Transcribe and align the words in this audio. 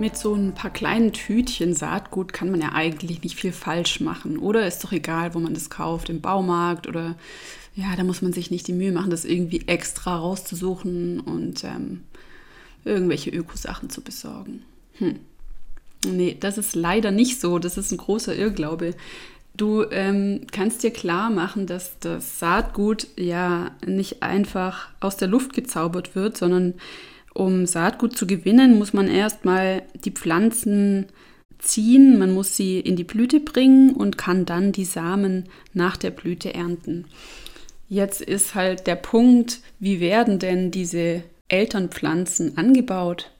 mit 0.00 0.16
so 0.16 0.34
ein 0.34 0.54
paar 0.54 0.70
kleinen 0.70 1.12
Tütchen 1.12 1.74
Saatgut 1.74 2.32
kann 2.32 2.50
man 2.50 2.60
ja 2.60 2.72
eigentlich 2.72 3.22
nicht 3.22 3.38
viel 3.38 3.52
falsch 3.52 4.00
machen. 4.00 4.38
Oder 4.38 4.66
ist 4.66 4.82
doch 4.82 4.92
egal, 4.92 5.34
wo 5.34 5.38
man 5.38 5.54
das 5.54 5.70
kauft, 5.70 6.08
im 6.08 6.20
Baumarkt 6.20 6.88
oder 6.88 7.16
ja, 7.76 7.94
da 7.96 8.02
muss 8.02 8.22
man 8.22 8.32
sich 8.32 8.50
nicht 8.50 8.66
die 8.66 8.72
Mühe 8.72 8.92
machen, 8.92 9.10
das 9.10 9.24
irgendwie 9.24 9.62
extra 9.66 10.16
rauszusuchen 10.16 11.20
und 11.20 11.62
ähm, 11.64 12.02
irgendwelche 12.84 13.30
Ökosachen 13.30 13.90
zu 13.90 14.00
besorgen. 14.00 14.62
Hm. 14.94 15.20
Nee, 16.06 16.36
das 16.40 16.58
ist 16.58 16.74
leider 16.74 17.10
nicht 17.10 17.40
so. 17.40 17.58
Das 17.58 17.76
ist 17.76 17.92
ein 17.92 17.98
großer 17.98 18.34
Irrglaube. 18.34 18.94
Du 19.54 19.84
ähm, 19.90 20.46
kannst 20.50 20.82
dir 20.82 20.90
klar 20.90 21.28
machen, 21.28 21.66
dass 21.66 21.98
das 22.00 22.38
Saatgut 22.38 23.06
ja 23.16 23.72
nicht 23.86 24.22
einfach 24.22 24.88
aus 25.00 25.18
der 25.18 25.28
Luft 25.28 25.52
gezaubert 25.52 26.14
wird, 26.14 26.38
sondern 26.38 26.74
um 27.34 27.66
Saatgut 27.66 28.16
zu 28.16 28.26
gewinnen, 28.26 28.78
muss 28.78 28.92
man 28.92 29.08
erstmal 29.08 29.82
die 30.04 30.10
Pflanzen 30.10 31.06
ziehen, 31.58 32.18
man 32.18 32.32
muss 32.32 32.56
sie 32.56 32.80
in 32.80 32.96
die 32.96 33.04
Blüte 33.04 33.40
bringen 33.40 33.90
und 33.94 34.18
kann 34.18 34.46
dann 34.46 34.72
die 34.72 34.84
Samen 34.84 35.48
nach 35.72 35.96
der 35.96 36.10
Blüte 36.10 36.54
ernten. 36.54 37.06
Jetzt 37.88 38.20
ist 38.20 38.54
halt 38.54 38.86
der 38.86 38.96
Punkt, 38.96 39.60
wie 39.78 40.00
werden 40.00 40.38
denn 40.38 40.70
diese 40.70 41.22
Elternpflanzen 41.48 42.56
angebaut? 42.56 43.30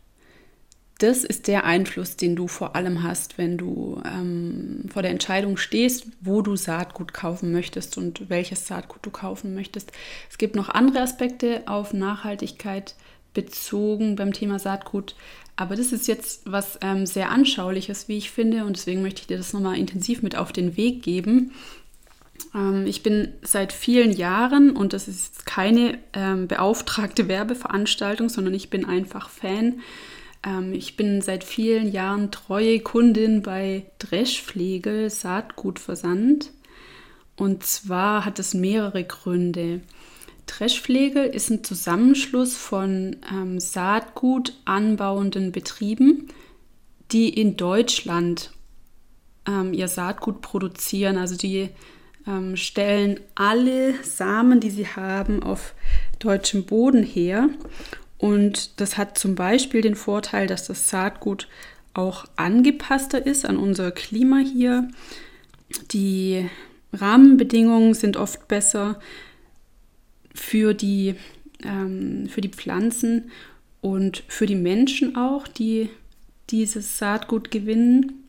Das 0.98 1.24
ist 1.24 1.48
der 1.48 1.64
Einfluss, 1.64 2.16
den 2.16 2.36
du 2.36 2.46
vor 2.46 2.76
allem 2.76 3.02
hast, 3.02 3.38
wenn 3.38 3.56
du 3.56 4.02
ähm, 4.04 4.84
vor 4.92 5.00
der 5.00 5.12
Entscheidung 5.12 5.56
stehst, 5.56 6.06
wo 6.20 6.42
du 6.42 6.56
Saatgut 6.56 7.14
kaufen 7.14 7.52
möchtest 7.52 7.96
und 7.96 8.28
welches 8.28 8.66
Saatgut 8.66 8.98
du 9.06 9.10
kaufen 9.10 9.54
möchtest. 9.54 9.92
Es 10.28 10.36
gibt 10.36 10.56
noch 10.56 10.68
andere 10.68 11.00
Aspekte 11.00 11.62
auf 11.64 11.94
Nachhaltigkeit, 11.94 12.96
bezogen 13.34 14.16
beim 14.16 14.32
Thema 14.32 14.58
Saatgut. 14.58 15.14
Aber 15.56 15.76
das 15.76 15.92
ist 15.92 16.08
jetzt 16.08 16.50
was 16.50 16.78
ähm, 16.82 17.04
sehr 17.04 17.30
Anschauliches, 17.30 18.08
wie 18.08 18.16
ich 18.16 18.30
finde, 18.30 18.64
und 18.64 18.76
deswegen 18.76 19.02
möchte 19.02 19.22
ich 19.22 19.26
dir 19.26 19.36
das 19.36 19.52
nochmal 19.52 19.78
intensiv 19.78 20.22
mit 20.22 20.36
auf 20.36 20.52
den 20.52 20.76
Weg 20.76 21.02
geben. 21.02 21.52
Ähm, 22.54 22.86
ich 22.86 23.02
bin 23.02 23.34
seit 23.42 23.72
vielen 23.72 24.12
Jahren, 24.12 24.70
und 24.70 24.92
das 24.92 25.06
ist 25.06 25.46
keine 25.46 25.98
ähm, 26.14 26.48
beauftragte 26.48 27.28
Werbeveranstaltung, 27.28 28.28
sondern 28.28 28.54
ich 28.54 28.70
bin 28.70 28.84
einfach 28.84 29.28
Fan. 29.28 29.80
Ähm, 30.46 30.72
ich 30.72 30.96
bin 30.96 31.20
seit 31.20 31.44
vielen 31.44 31.92
Jahren 31.92 32.30
treue 32.30 32.80
Kundin 32.80 33.42
bei 33.42 33.84
Dreschflegel 33.98 35.10
Saatgutversand. 35.10 36.52
Und 37.36 37.64
zwar 37.64 38.24
hat 38.24 38.38
es 38.38 38.54
mehrere 38.54 39.04
Gründe. 39.04 39.80
Dreschflegel 40.60 41.24
ist 41.24 41.48
ein 41.48 41.64
Zusammenschluss 41.64 42.54
von 42.54 43.16
ähm, 43.32 43.58
Saatgut 43.60 44.52
anbauenden 44.66 45.52
Betrieben, 45.52 46.28
die 47.12 47.30
in 47.30 47.56
Deutschland 47.56 48.52
ähm, 49.48 49.72
ihr 49.72 49.88
Saatgut 49.88 50.42
produzieren. 50.42 51.16
Also 51.16 51.38
die 51.38 51.70
ähm, 52.26 52.58
stellen 52.58 53.20
alle 53.34 53.94
Samen, 54.04 54.60
die 54.60 54.68
sie 54.68 54.86
haben, 54.86 55.42
auf 55.42 55.72
deutschem 56.18 56.66
Boden 56.66 57.04
her. 57.04 57.48
Und 58.18 58.78
das 58.82 58.98
hat 58.98 59.16
zum 59.16 59.36
Beispiel 59.36 59.80
den 59.80 59.94
Vorteil, 59.94 60.46
dass 60.46 60.66
das 60.66 60.90
Saatgut 60.90 61.48
auch 61.94 62.26
angepasster 62.36 63.24
ist 63.24 63.46
an 63.46 63.56
unser 63.56 63.92
Klima 63.92 64.40
hier. 64.40 64.88
Die 65.92 66.50
Rahmenbedingungen 66.92 67.94
sind 67.94 68.18
oft 68.18 68.46
besser 68.46 69.00
für 70.34 70.74
die, 70.74 71.14
ähm, 71.64 72.28
für 72.28 72.40
die 72.40 72.48
Pflanzen 72.48 73.30
und 73.80 74.22
für 74.28 74.46
die 74.46 74.56
Menschen 74.56 75.16
auch, 75.16 75.48
die 75.48 75.88
dieses 76.50 76.98
Saatgut 76.98 77.50
gewinnen, 77.50 78.24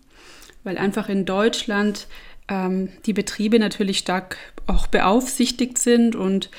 weil 0.63 0.77
einfach 0.77 1.09
in 1.09 1.25
Deutschland 1.25 2.07
ähm, 2.47 2.89
die 3.05 3.13
Betriebe 3.13 3.59
natürlich 3.59 3.99
stark 3.99 4.37
auch 4.67 4.87
beaufsichtigt 4.87 5.77
sind 5.77 6.15
und 6.15 6.49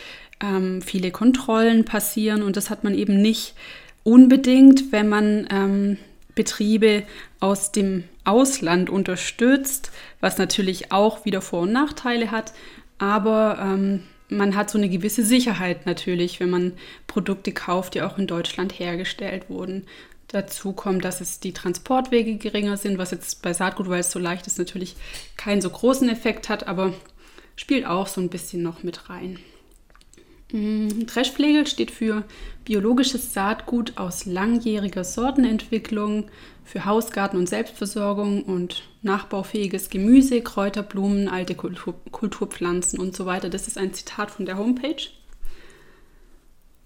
ähm, 0.42 0.82
viele 0.82 1.10
Kontrollen 1.10 1.84
passieren. 1.84 2.42
Und 2.42 2.56
das 2.56 2.70
hat 2.70 2.84
man 2.84 2.94
eben 2.94 3.20
nicht 3.20 3.54
unbedingt, 4.02 4.92
wenn 4.92 5.08
man 5.08 5.46
ähm, 5.50 5.98
Betriebe 6.34 7.04
aus 7.40 7.72
dem 7.72 8.04
Ausland 8.24 8.90
unterstützt, 8.90 9.90
was 10.20 10.38
natürlich 10.38 10.92
auch 10.92 11.24
wieder 11.24 11.40
Vor- 11.40 11.62
und 11.62 11.72
Nachteile 11.72 12.30
hat, 12.30 12.52
aber 12.98 13.58
ähm, 13.60 14.04
man 14.36 14.56
hat 14.56 14.70
so 14.70 14.78
eine 14.78 14.88
gewisse 14.88 15.24
Sicherheit 15.24 15.86
natürlich, 15.86 16.40
wenn 16.40 16.50
man 16.50 16.72
Produkte 17.06 17.52
kauft, 17.52 17.94
die 17.94 18.02
auch 18.02 18.18
in 18.18 18.26
Deutschland 18.26 18.78
hergestellt 18.78 19.48
wurden. 19.48 19.86
Dazu 20.28 20.72
kommt, 20.72 21.04
dass 21.04 21.20
es 21.20 21.40
die 21.40 21.52
Transportwege 21.52 22.36
geringer 22.36 22.76
sind, 22.76 22.98
was 22.98 23.10
jetzt 23.10 23.42
bei 23.42 23.52
Saatgut, 23.52 23.88
weil 23.88 24.00
es 24.00 24.10
so 24.10 24.18
leicht 24.18 24.46
ist, 24.46 24.58
natürlich 24.58 24.96
keinen 25.36 25.60
so 25.60 25.68
großen 25.68 26.08
Effekt 26.08 26.48
hat, 26.48 26.66
aber 26.66 26.94
spielt 27.56 27.86
auch 27.86 28.06
so 28.06 28.20
ein 28.20 28.30
bisschen 28.30 28.62
noch 28.62 28.82
mit 28.82 29.10
rein. 29.10 29.38
Mm, 30.52 31.06
Dreschflegel 31.06 31.66
steht 31.66 31.90
für 31.90 32.24
biologisches 32.64 33.32
Saatgut 33.32 33.96
aus 33.96 34.26
langjähriger 34.26 35.02
Sortenentwicklung, 35.02 36.30
für 36.64 36.84
Hausgarten 36.84 37.38
und 37.38 37.48
Selbstversorgung 37.48 38.44
und 38.44 38.84
nachbaufähiges 39.02 39.90
Gemüse, 39.90 40.42
Kräuter, 40.42 40.82
Blumen, 40.82 41.28
alte 41.28 41.54
Kultur, 41.54 41.94
Kulturpflanzen 42.12 43.00
und 43.00 43.16
so 43.16 43.26
weiter. 43.26 43.48
Das 43.48 43.66
ist 43.66 43.78
ein 43.78 43.92
Zitat 43.92 44.30
von 44.30 44.46
der 44.46 44.58
Homepage. 44.58 45.08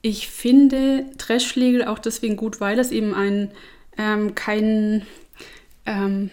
Ich 0.00 0.28
finde 0.28 1.04
Dreschflegel 1.18 1.84
auch 1.84 1.98
deswegen 1.98 2.36
gut, 2.36 2.60
weil 2.60 2.78
es 2.78 2.90
eben 2.90 3.12
ein 3.12 3.50
ähm, 3.98 4.34
kein 4.34 5.02
ähm, 5.84 6.30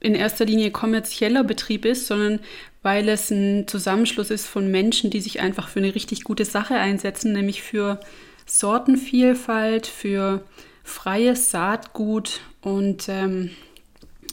in 0.00 0.14
erster 0.14 0.44
Linie 0.44 0.70
kommerzieller 0.70 1.44
Betrieb 1.44 1.84
ist, 1.84 2.06
sondern 2.06 2.40
weil 2.82 3.08
es 3.08 3.30
ein 3.30 3.68
Zusammenschluss 3.68 4.30
ist 4.30 4.46
von 4.46 4.70
Menschen, 4.70 5.10
die 5.10 5.20
sich 5.20 5.40
einfach 5.40 5.68
für 5.68 5.80
eine 5.80 5.94
richtig 5.94 6.24
gute 6.24 6.44
Sache 6.44 6.74
einsetzen, 6.74 7.32
nämlich 7.32 7.62
für 7.62 8.00
Sortenvielfalt, 8.46 9.86
für 9.86 10.44
freies 10.82 11.50
Saatgut 11.50 12.40
und 12.62 13.08
ähm, 13.08 13.50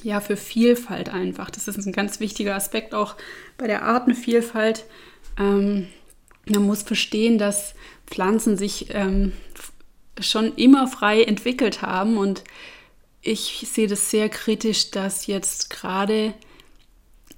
ja, 0.03 0.21
für 0.21 0.37
Vielfalt 0.37 1.09
einfach. 1.09 1.49
Das 1.49 1.67
ist 1.67 1.85
ein 1.85 1.91
ganz 1.91 2.19
wichtiger 2.19 2.55
Aspekt 2.55 2.93
auch 2.93 3.15
bei 3.57 3.67
der 3.67 3.83
Artenvielfalt. 3.83 4.85
Ähm, 5.37 5.87
man 6.45 6.63
muss 6.63 6.83
verstehen, 6.83 7.37
dass 7.37 7.75
Pflanzen 8.05 8.57
sich 8.57 8.87
ähm, 8.91 9.33
schon 10.19 10.55
immer 10.55 10.87
frei 10.87 11.23
entwickelt 11.23 11.81
haben 11.81 12.17
und 12.17 12.43
ich 13.21 13.67
sehe 13.69 13.87
das 13.87 14.09
sehr 14.09 14.29
kritisch, 14.29 14.91
dass 14.91 15.27
jetzt 15.27 15.69
gerade 15.69 16.33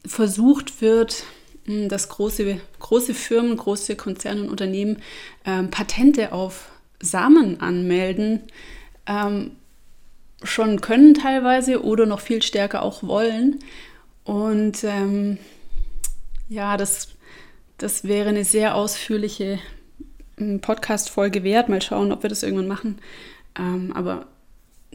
versucht 0.06 0.82
wird, 0.82 1.24
hm, 1.66 1.90
dass 1.90 2.10
große, 2.10 2.60
große 2.80 3.14
Firmen, 3.14 3.58
große 3.58 3.96
Konzerne 3.96 4.42
und 4.42 4.50
Unternehmen 4.50 4.98
ähm, 5.46 5.70
Patente 5.70 6.32
auf 6.32 6.70
Samen 7.02 7.62
anmelden, 7.62 8.42
ähm, 9.06 9.52
schon 10.44 10.82
können 10.82 11.14
teilweise 11.14 11.84
oder 11.84 12.06
noch 12.06 12.22
viel 12.22 12.42
stärker 12.42 12.82
auch 12.82 13.04
wollen. 13.04 13.60
Und 14.24 14.84
ähm, 14.84 15.38
ja, 16.48 16.78
das, 16.78 17.10
das 17.78 18.04
wäre 18.04 18.30
eine 18.30 18.46
sehr 18.46 18.76
ausführliche 18.76 19.60
hm, 20.38 20.62
Podcast-Folge 20.62 21.44
wert. 21.44 21.70
Mal 21.70 21.82
schauen, 21.82 22.12
ob 22.12 22.24
wir 22.24 22.30
das 22.30 22.44
irgendwann 22.44 22.68
machen. 22.68 23.00
Ähm, 23.58 23.92
aber 23.94 24.28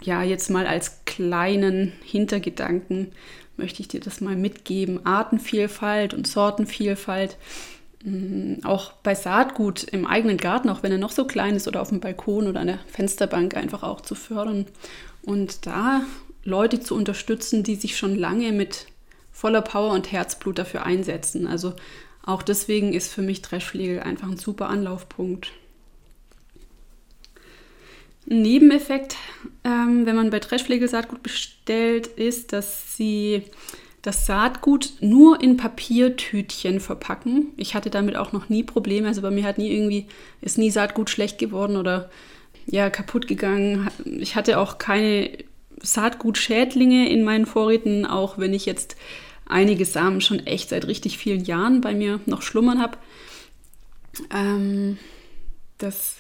ja, 0.03 0.23
jetzt 0.23 0.51
mal 0.51 0.67
als 0.67 1.05
kleinen 1.05 1.93
Hintergedanken 2.05 3.13
möchte 3.57 3.81
ich 3.81 3.89
dir 3.89 4.01
das 4.01 4.21
mal 4.21 4.37
mitgeben. 4.37 5.07
Artenvielfalt 5.07 6.15
und 6.15 6.27
Sortenvielfalt. 6.27 7.37
Hm, 8.03 8.59
auch 8.65 8.93
bei 8.93 9.15
Saatgut 9.15 9.85
im 9.85 10.07
eigenen 10.07 10.37
Garten, 10.37 10.69
auch 10.69 10.83
wenn 10.83 10.93
er 10.93 10.99
noch 10.99 11.13
so 11.13 11.25
klein 11.25 11.57
ist 11.57 11.69
oder 11.69 11.81
auf 11.81 11.89
dem 11.89 12.01
Balkon 12.01 12.47
oder 12.47 12.61
an 12.61 12.67
der 12.67 12.81
Fensterbank 12.87 13.57
einfach 13.57 13.83
auch 13.83 14.01
zu 14.01 14.15
fördern 14.15 14.67
und 15.23 15.67
da 15.67 16.03
Leute 16.45 16.81
zu 16.81 16.95
unterstützen, 16.95 17.63
die 17.63 17.77
sich 17.77 17.97
schon 17.97 18.17
lange 18.17 18.53
mit 18.53 18.87
voller 19.33 19.63
Power 19.63 19.93
und 19.93 20.13
Herzblut 20.13 20.59
dafür 20.59 20.85
einsetzen. 20.85 21.47
Also 21.47 21.75
auch 22.23 22.43
deswegen 22.43 22.93
ist 22.93 23.13
für 23.13 23.23
mich 23.23 23.41
Dreschflegel 23.41 24.01
einfach 24.01 24.29
ein 24.29 24.37
super 24.37 24.69
Anlaufpunkt. 24.69 25.53
Ein 28.29 28.43
Nebeneffekt, 28.43 29.17
ähm, 29.65 30.07
wenn 30.07 30.17
man 30.17 30.31
bei 30.31 30.41
Dreschflegel 30.41 30.89
Saatgut 30.89 31.23
bestellt, 31.23 32.07
ist, 32.07 32.53
dass 32.53 32.97
sie 32.97 33.43
das 34.03 34.27
Saatgut 34.27 34.93
nur 35.01 35.43
in 35.43 35.57
Papiertütchen 35.57 36.81
verpacken. 36.81 37.53
Ich 37.57 37.75
hatte 37.75 37.89
damit 37.89 38.17
auch 38.17 38.33
noch 38.33 38.49
nie 38.49 38.63
Probleme. 38.63 39.09
Also 39.09 39.23
bei 39.23 39.31
mir 39.31 39.45
hat 39.45 39.59
nie 39.59 39.73
irgendwie, 39.73 40.07
ist 40.43 40.59
nie 40.59 40.71
Saatgut 40.71 41.09
schlecht 41.09 41.39
geworden 41.39 41.77
oder 41.77 42.11
ja, 42.67 42.91
kaputt 42.91 43.27
gegangen. 43.27 43.89
Ich 44.05 44.37
hatte 44.37 44.59
auch 44.59 44.79
keine 44.79 45.31
Saatgutschädlinge 45.81 47.09
in 47.09 47.25
meinen 47.25 47.47
Vorräten, 47.47 48.07
auch 48.07 48.39
wenn 48.39 48.55
ich 48.55 48.67
jetzt 48.67 48.97
einige 49.47 49.85
Samen 49.85 50.21
schon 50.21 50.41
echt 50.47 50.71
seit 50.71 50.87
richtig 50.87 51.19
vielen 51.19 51.45
Jahren 51.45 51.81
bei 51.81 51.95
mir 51.95 52.21
noch 52.27 52.43
schlummern 52.43 52.81
habe. 52.81 52.99
Ähm, 54.35 54.99
das 55.79 56.17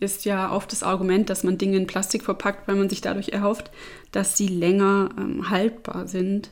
ist 0.00 0.24
ja 0.24 0.52
oft 0.52 0.70
das 0.72 0.82
Argument, 0.82 1.28
dass 1.30 1.44
man 1.44 1.58
Dinge 1.58 1.76
in 1.76 1.86
Plastik 1.86 2.22
verpackt, 2.22 2.68
weil 2.68 2.76
man 2.76 2.88
sich 2.88 3.00
dadurch 3.00 3.30
erhofft, 3.30 3.70
dass 4.12 4.36
sie 4.36 4.48
länger 4.48 5.10
ähm, 5.18 5.50
haltbar 5.50 6.06
sind. 6.06 6.50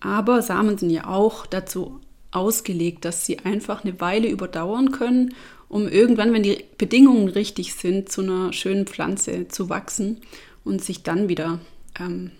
Aber 0.00 0.42
Samen 0.42 0.78
sind 0.78 0.90
ja 0.90 1.06
auch 1.06 1.46
dazu 1.46 2.00
ausgelegt, 2.32 3.04
dass 3.04 3.24
sie 3.24 3.40
einfach 3.40 3.84
eine 3.84 4.00
Weile 4.00 4.28
überdauern 4.28 4.90
können, 4.90 5.34
um 5.68 5.88
irgendwann, 5.88 6.32
wenn 6.32 6.42
die 6.42 6.64
Bedingungen 6.76 7.28
richtig 7.28 7.74
sind, 7.74 8.10
zu 8.10 8.22
einer 8.22 8.52
schönen 8.52 8.86
Pflanze 8.86 9.48
zu 9.48 9.68
wachsen 9.68 10.20
und 10.64 10.82
sich 10.82 11.02
dann 11.02 11.28
wieder 11.28 11.60
ähm, 11.98 12.30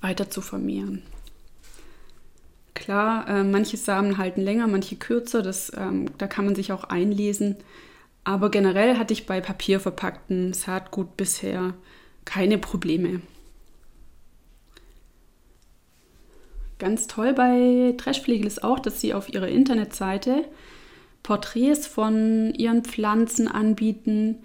weiter 0.00 0.30
zu 0.30 0.40
vermehren. 0.40 1.02
Klar, 2.74 3.28
äh, 3.28 3.44
manche 3.44 3.76
Samen 3.76 4.18
halten 4.18 4.40
länger, 4.40 4.66
manche 4.66 4.96
kürzer, 4.96 5.42
das, 5.42 5.72
ähm, 5.76 6.06
da 6.18 6.26
kann 6.26 6.44
man 6.44 6.54
sich 6.54 6.72
auch 6.72 6.84
einlesen. 6.84 7.56
Aber 8.28 8.50
generell 8.50 8.98
hatte 8.98 9.14
ich 9.14 9.24
bei 9.24 9.40
papierverpackten 9.40 10.52
Saatgut 10.52 11.16
bisher 11.16 11.72
keine 12.26 12.58
Probleme. 12.58 13.22
Ganz 16.78 17.06
toll 17.06 17.32
bei 17.32 17.94
Trashfliegel 17.96 18.46
ist 18.46 18.62
auch, 18.62 18.80
dass 18.80 19.00
sie 19.00 19.14
auf 19.14 19.32
ihrer 19.32 19.48
Internetseite 19.48 20.44
Porträts 21.22 21.86
von 21.86 22.52
ihren 22.52 22.84
Pflanzen 22.84 23.48
anbieten. 23.48 24.40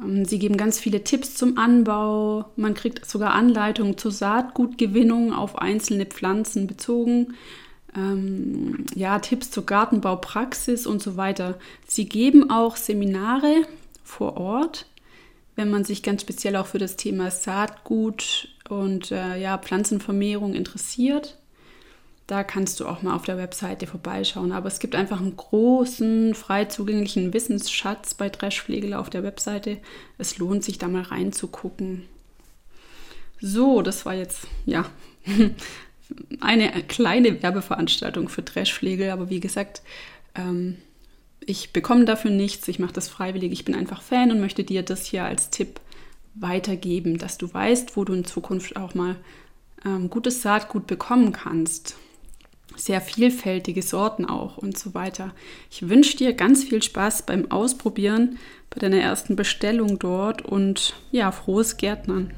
Ähm, 0.00 0.24
sie 0.24 0.38
geben 0.38 0.56
ganz 0.56 0.78
viele 0.78 1.02
Tipps 1.02 1.34
zum 1.34 1.58
Anbau. 1.58 2.52
Man 2.54 2.74
kriegt 2.74 3.04
sogar 3.04 3.34
Anleitungen 3.34 3.98
zur 3.98 4.12
Saatgutgewinnung 4.12 5.32
auf 5.32 5.58
einzelne 5.58 6.06
Pflanzen 6.06 6.68
bezogen. 6.68 7.34
Ähm, 7.96 8.86
ja, 8.94 9.18
Tipps 9.18 9.50
zur 9.50 9.66
Gartenbaupraxis 9.66 10.86
und 10.86 11.02
so 11.02 11.16
weiter. 11.16 11.58
Sie 11.86 12.08
geben 12.08 12.50
auch 12.50 12.76
Seminare 12.76 13.66
vor 14.02 14.36
Ort, 14.36 14.86
wenn 15.56 15.70
man 15.70 15.84
sich 15.84 16.02
ganz 16.02 16.22
speziell 16.22 16.56
auch 16.56 16.66
für 16.66 16.78
das 16.78 16.96
Thema 16.96 17.30
Saatgut 17.30 18.48
und 18.68 19.10
äh, 19.10 19.36
ja, 19.40 19.58
Pflanzenvermehrung 19.58 20.54
interessiert. 20.54 21.36
Da 22.26 22.42
kannst 22.42 22.80
du 22.80 22.86
auch 22.86 23.02
mal 23.02 23.14
auf 23.14 23.24
der 23.24 23.36
Webseite 23.36 23.86
vorbeischauen. 23.86 24.52
Aber 24.52 24.68
es 24.68 24.78
gibt 24.78 24.94
einfach 24.94 25.20
einen 25.20 25.36
großen, 25.36 26.34
frei 26.34 26.64
zugänglichen 26.64 27.34
Wissensschatz 27.34 28.14
bei 28.14 28.30
Dreschpflegel 28.30 28.94
auf 28.94 29.10
der 29.10 29.22
Webseite. 29.22 29.78
Es 30.16 30.38
lohnt 30.38 30.64
sich 30.64 30.78
da 30.78 30.88
mal 30.88 31.02
reinzugucken. 31.02 32.04
So, 33.40 33.82
das 33.82 34.06
war 34.06 34.14
jetzt, 34.14 34.46
ja, 34.64 34.86
eine 36.40 36.70
kleine 36.82 37.42
Werbeveranstaltung 37.42 38.28
für 38.28 38.42
Dreschpflegel. 38.42 39.10
Aber 39.10 39.30
wie 39.30 39.40
gesagt, 39.40 39.82
ähm, 40.34 40.76
ich 41.40 41.72
bekomme 41.72 42.04
dafür 42.04 42.30
nichts. 42.30 42.68
Ich 42.68 42.78
mache 42.78 42.92
das 42.92 43.08
freiwillig. 43.08 43.52
Ich 43.52 43.64
bin 43.64 43.74
einfach 43.74 44.02
Fan 44.02 44.30
und 44.30 44.40
möchte 44.40 44.64
dir 44.64 44.82
das 44.82 45.06
hier 45.06 45.24
als 45.24 45.50
Tipp 45.50 45.80
weitergeben, 46.34 47.18
dass 47.18 47.38
du 47.38 47.52
weißt, 47.52 47.96
wo 47.96 48.04
du 48.04 48.12
in 48.12 48.24
Zukunft 48.24 48.76
auch 48.76 48.94
mal 48.94 49.16
ähm, 49.84 50.10
gutes 50.10 50.42
Saatgut 50.42 50.86
bekommen 50.86 51.32
kannst 51.32 51.96
sehr 52.76 53.00
vielfältige 53.00 53.82
Sorten 53.82 54.24
auch 54.24 54.58
und 54.58 54.76
so 54.76 54.94
weiter. 54.94 55.32
Ich 55.70 55.88
wünsche 55.88 56.16
dir 56.16 56.32
ganz 56.32 56.64
viel 56.64 56.82
Spaß 56.82 57.26
beim 57.26 57.50
Ausprobieren, 57.50 58.38
bei 58.70 58.80
deiner 58.80 59.00
ersten 59.00 59.36
Bestellung 59.36 59.98
dort 59.98 60.42
und 60.42 60.94
ja, 61.12 61.30
frohes 61.32 61.76
Gärtnern. 61.76 62.32